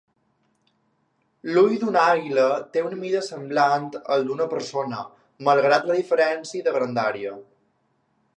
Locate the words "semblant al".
3.27-4.27